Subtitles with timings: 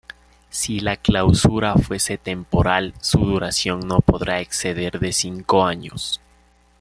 [0.49, 6.19] Si la clausura fuese temporal, su duración no podrá exceder de cinco años.